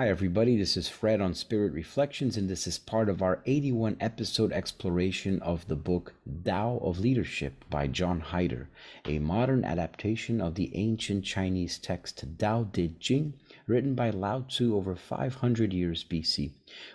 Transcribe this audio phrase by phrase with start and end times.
[0.00, 0.56] Hi, everybody.
[0.56, 5.42] This is Fred on Spirit Reflections, and this is part of our 81 episode exploration
[5.42, 8.68] of the book Tao of Leadership by John Heider,
[9.04, 13.34] a modern adaptation of the ancient Chinese text Tao Te Ching,
[13.66, 16.52] written by Lao Tzu over 500 years BC.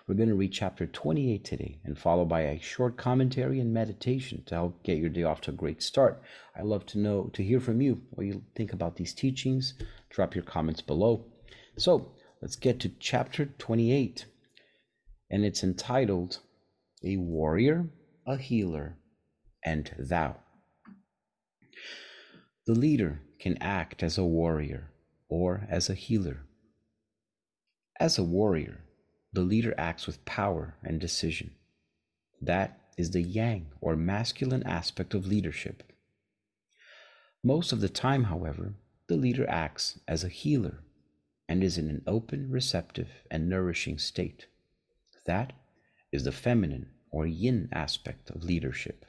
[0.07, 4.41] We're going to read chapter 28 today and followed by a short commentary and meditation
[4.47, 6.23] to help get your day off to a great start.
[6.57, 9.75] I love to know, to hear from you what you think about these teachings.
[10.09, 11.23] Drop your comments below.
[11.77, 14.25] So, Let's get to chapter 28,
[15.31, 16.39] and it's entitled
[17.03, 17.89] A Warrior,
[18.27, 18.97] a Healer,
[19.63, 20.35] and Tao.
[22.67, 24.91] The leader can act as a warrior
[25.29, 26.45] or as a healer.
[27.99, 28.81] As a warrior,
[29.31, 31.51] the leader acts with power and decision.
[32.41, 35.83] That is the yang or masculine aspect of leadership.
[37.43, 38.75] Most of the time, however,
[39.07, 40.79] the leader acts as a healer
[41.47, 44.47] and is in an open, receptive, and nourishing state.
[45.25, 45.53] That
[46.11, 49.05] is the feminine or yin aspect of leadership.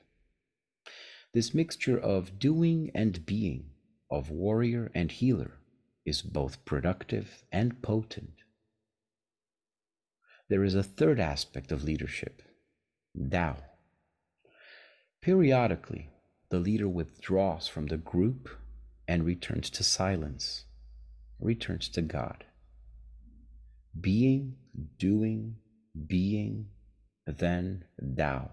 [1.33, 3.71] This mixture of doing and being,
[4.11, 5.59] of warrior and healer,
[6.05, 8.43] is both productive and potent.
[10.49, 12.43] There is a third aspect of leadership,
[13.31, 13.57] Tao.
[15.21, 16.11] Periodically,
[16.51, 18.49] the leader withdraws from the group
[19.09, 20.66] and returns to silence
[21.41, 22.45] returns to God.
[24.01, 24.57] Being,
[24.99, 25.57] doing,
[26.07, 26.69] being,
[27.27, 27.85] then
[28.17, 28.51] Tao.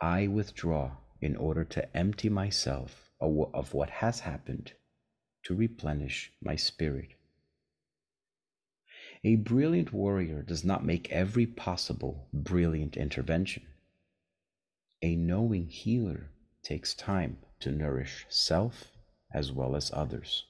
[0.00, 4.72] I withdraw in order to empty myself of what has happened
[5.44, 7.10] to replenish my spirit.
[9.24, 13.62] A brilliant warrior does not make every possible brilliant intervention.
[15.00, 16.30] A knowing healer
[16.64, 18.90] takes time to nourish self
[19.32, 20.44] as well as others.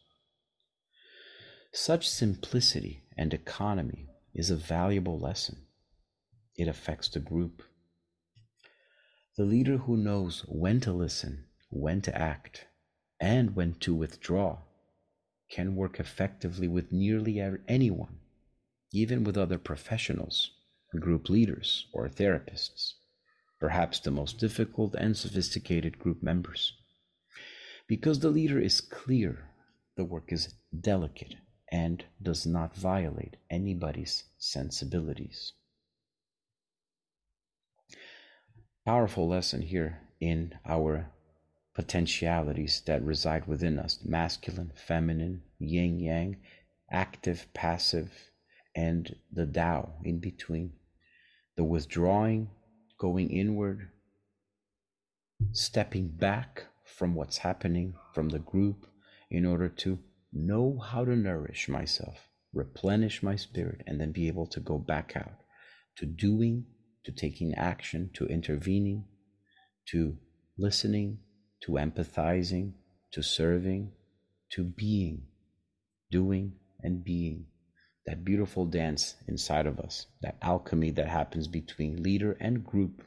[1.74, 5.62] Such simplicity and economy is a valuable lesson.
[6.54, 7.62] It affects the group.
[9.38, 12.66] The leader who knows when to listen, when to act,
[13.18, 14.58] and when to withdraw
[15.50, 18.18] can work effectively with nearly anyone,
[18.92, 20.50] even with other professionals,
[21.00, 22.92] group leaders, or therapists,
[23.58, 26.74] perhaps the most difficult and sophisticated group members.
[27.88, 29.48] Because the leader is clear,
[29.96, 31.36] the work is delicate
[31.72, 35.52] and does not violate anybody's sensibilities.
[38.84, 41.10] Powerful lesson here in our
[41.74, 46.36] potentialities that reside within us masculine, feminine, yin yang,
[46.90, 48.12] active, passive,
[48.74, 50.74] and the Tao in between.
[51.56, 52.50] The withdrawing,
[52.98, 53.88] going inward,
[55.52, 58.86] stepping back from what's happening from the group
[59.30, 59.98] in order to
[60.32, 65.12] know how to nourish myself, replenish my spirit, and then be able to go back
[65.16, 65.34] out
[65.96, 66.64] to doing,
[67.04, 69.04] to taking action, to intervening,
[69.88, 70.16] to
[70.58, 71.18] listening,
[71.62, 72.72] to empathizing,
[73.12, 73.92] to serving,
[74.52, 75.22] to being,
[76.10, 77.46] doing, and being.
[78.06, 83.04] That beautiful dance inside of us, that alchemy that happens between leader and group.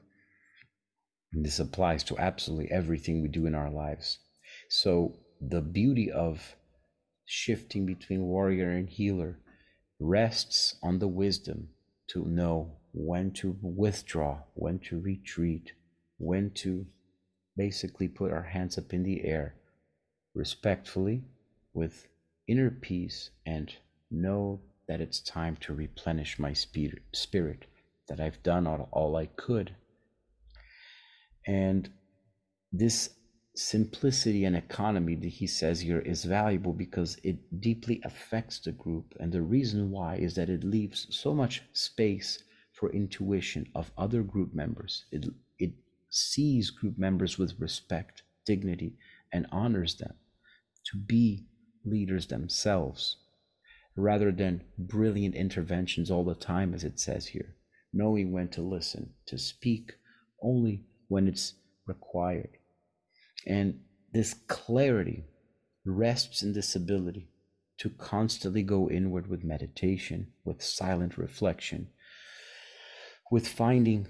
[1.34, 4.20] And this applies to absolutely everything we do in our lives.
[4.70, 6.56] So, the beauty of
[7.26, 9.40] shifting between warrior and healer
[10.00, 11.70] rests on the wisdom
[12.08, 15.74] to know when to withdraw, when to retreat,
[16.18, 16.86] when to
[17.58, 19.56] basically put our hands up in the air
[20.34, 21.24] respectfully
[21.74, 22.08] with
[22.48, 23.74] inner peace and
[24.12, 27.66] know that it's time to replenish my spirit, spirit
[28.08, 29.76] that I've done all, all I could.
[31.48, 31.90] And
[32.72, 33.10] this
[33.58, 39.16] simplicity and economy that he says here is valuable because it deeply affects the group.
[39.20, 44.24] And the reason why is that it leaves so much space for intuition of other
[44.24, 45.06] group members.
[45.12, 45.26] It,
[45.58, 45.72] it
[46.10, 48.98] sees group members with respect, dignity,
[49.32, 50.16] and honors them
[50.92, 51.46] to be
[51.86, 53.18] leaders themselves
[53.96, 57.56] rather than brilliant interventions all the time, as it says here,
[57.94, 59.94] knowing when to listen, to speak
[60.42, 61.54] only when it's
[61.88, 62.58] required
[63.46, 63.80] and
[64.14, 65.26] this clarity
[65.86, 67.30] rests in this ability
[67.78, 71.90] to constantly go inward with meditation, with silent reflection,
[73.30, 74.08] with finding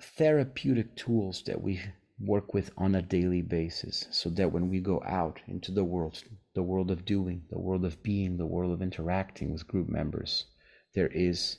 [0.00, 1.80] therapeutic tools that we
[2.18, 6.22] work with on a daily basis so that when we go out into the world,
[6.54, 10.46] the world of doing, the world of being, the world of interacting with group members,
[10.94, 11.58] there is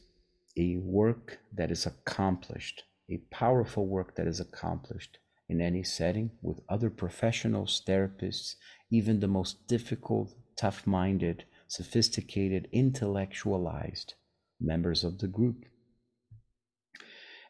[0.57, 5.17] a work that is accomplished, a powerful work that is accomplished
[5.51, 8.55] in any setting with other professionals, therapists,
[8.89, 14.13] even the most difficult, tough minded, sophisticated, intellectualized
[14.61, 15.65] members of the group.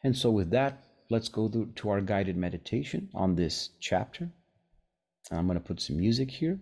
[0.02, 4.28] And so, with that, let's go to our guided meditation on this chapter.
[5.30, 6.58] I'm going to put some music here.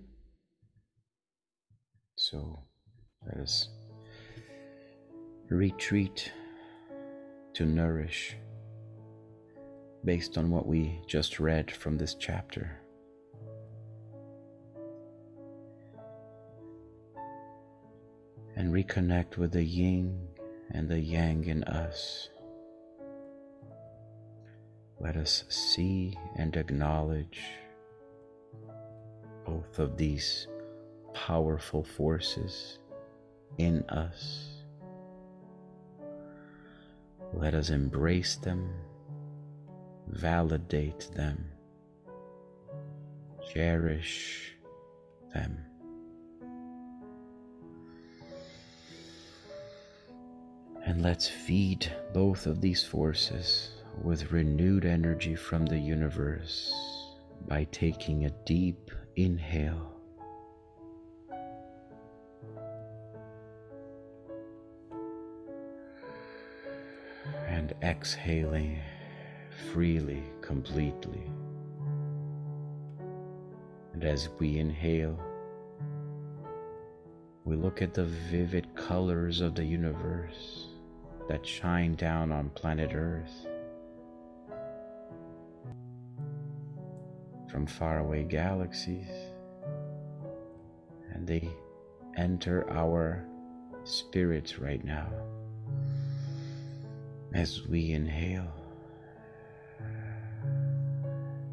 [2.17, 2.65] So,
[3.27, 3.69] let us
[5.49, 6.31] retreat
[7.55, 8.37] to nourish
[10.05, 12.81] based on what we just read from this chapter.
[18.57, 20.29] And reconnect with the yin
[20.73, 22.29] and the yang in us.
[24.99, 27.41] Let us see and acknowledge
[29.47, 30.47] both of these
[31.15, 32.79] powerful forces
[33.59, 34.47] in us.
[37.33, 38.71] Let us embrace them,
[40.11, 41.45] validate them,
[43.53, 44.55] cherish
[45.33, 45.59] them.
[50.85, 53.71] And let's feed both of these forces
[54.03, 56.73] with renewed energy from the universe
[57.47, 59.93] by taking a deep inhale.
[67.47, 68.81] And exhaling
[69.73, 71.31] freely, completely.
[73.93, 75.19] And as we inhale,
[77.45, 80.67] we look at the vivid colors of the universe
[81.29, 83.47] that shine down on planet Earth
[87.51, 89.11] from faraway galaxies,
[91.13, 91.49] and they
[92.17, 93.25] enter our
[93.85, 95.09] spirits right now
[97.33, 98.60] as we inhale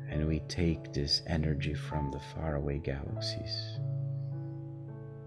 [0.09, 3.79] and we take this energy from the faraway galaxies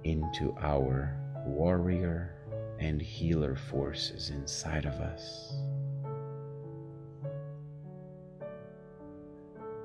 [0.05, 1.17] into our
[1.47, 2.35] warrior
[2.79, 5.53] and healer forces inside of us.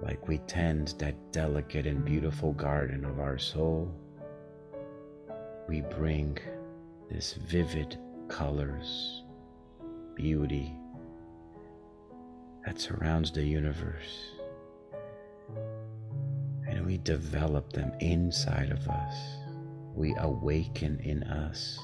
[0.01, 3.93] Like we tend that delicate and beautiful garden of our soul,
[5.67, 6.37] we bring
[7.09, 7.97] this vivid
[8.27, 9.23] colors,
[10.15, 10.75] beauty
[12.65, 14.34] that surrounds the universe.
[16.67, 19.15] And we develop them inside of us.
[19.93, 21.79] We awaken in us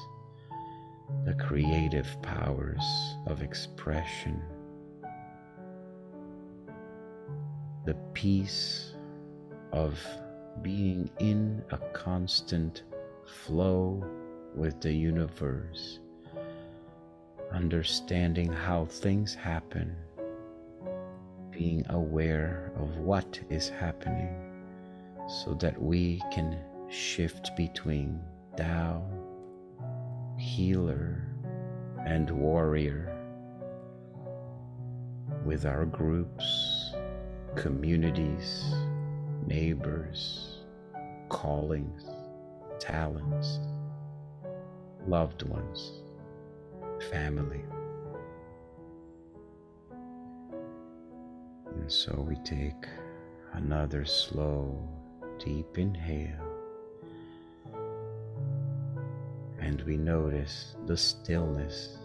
[1.25, 2.83] the creative powers
[3.27, 4.41] of expression,
[7.85, 8.93] the peace
[9.71, 9.99] of
[10.61, 12.83] being in a constant
[13.25, 14.03] flow
[14.55, 15.99] with the universe,
[17.51, 19.95] understanding how things happen,
[21.61, 24.33] being aware of what is happening
[25.27, 26.57] so that we can
[26.89, 28.19] shift between
[28.57, 29.03] Tao
[30.39, 31.21] healer
[32.03, 33.15] and warrior
[35.45, 36.95] with our groups,
[37.55, 38.73] communities,
[39.45, 40.61] neighbors,
[41.29, 42.03] callings,
[42.79, 43.59] talents,
[45.05, 45.91] loved ones,
[47.11, 47.61] family.
[51.81, 52.85] And so we take
[53.53, 54.87] another slow,
[55.43, 56.51] deep inhale
[59.59, 61.97] and we notice the stillness.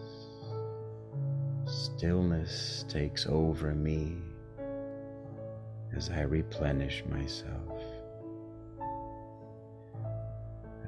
[1.65, 4.17] Stillness takes over me
[5.95, 7.81] as I replenish myself.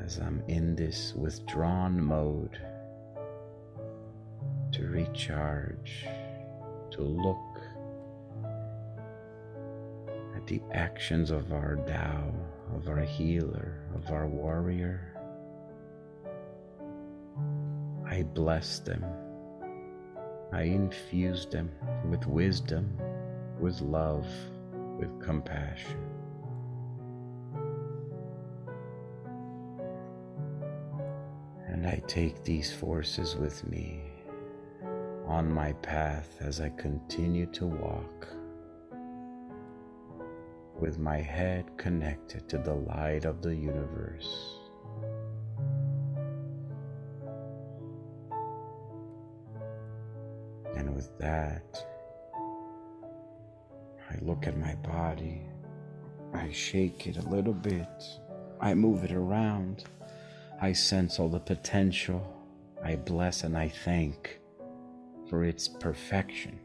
[0.04, 2.60] As I'm in this withdrawn mode
[4.72, 6.08] to recharge,
[6.92, 7.38] to look
[10.50, 12.34] the actions of our Tao,
[12.76, 15.10] of our healer, of our warrior
[18.10, 19.06] I bless them.
[20.52, 21.70] I infuse them
[22.10, 23.00] with wisdom,
[23.60, 24.26] with love,
[24.98, 26.00] with compassion.
[31.68, 34.02] And I take these forces with me
[35.28, 38.28] on my path as I continue to walk
[40.80, 44.56] with my head connected to the light of the universe.
[50.76, 51.86] And with that,
[54.10, 55.42] I look at my body,
[56.34, 58.04] I shake it a little bit,
[58.62, 59.84] I move it around,
[60.62, 62.36] I sense all the potential,
[62.84, 64.40] I bless and I thank
[65.30, 66.60] for its perfection,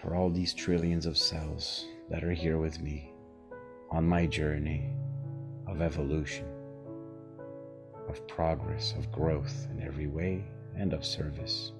[0.00, 3.12] for all these trillions of cells that are here with me
[3.90, 4.92] on my journey
[5.66, 6.46] of evolution.
[8.08, 10.42] of progress, of growth in every way,
[10.76, 11.72] and of service.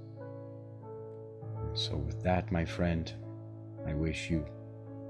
[1.72, 3.10] So, with that, my friend,
[3.86, 4.44] I wish you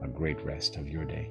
[0.03, 1.31] a great rest of your day.